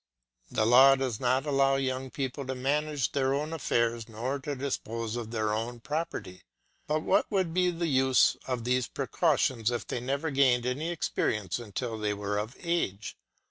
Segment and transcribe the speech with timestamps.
[0.49, 5.15] The law does not allow young people to manage their own affairs nor to dispose
[5.15, 6.41] of their own property;
[6.87, 11.59] but what would be the use of these precautions if they never gained any experience
[11.59, 13.15] until they were of age.